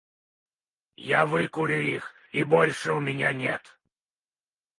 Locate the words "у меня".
2.91-3.33